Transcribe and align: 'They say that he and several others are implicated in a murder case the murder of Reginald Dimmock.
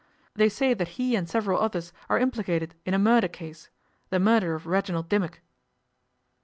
'They 0.33 0.49
say 0.49 0.73
that 0.73 0.87
he 0.97 1.15
and 1.15 1.29
several 1.29 1.61
others 1.61 1.93
are 2.09 2.17
implicated 2.17 2.73
in 2.87 2.95
a 2.95 2.97
murder 2.97 3.27
case 3.27 3.69
the 4.09 4.19
murder 4.19 4.55
of 4.55 4.65
Reginald 4.65 5.09
Dimmock. 5.09 5.41